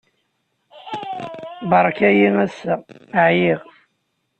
Beṛka-iyi 1.69 2.27
ass-a. 2.43 2.73
ɛyiɣ. 3.27 3.61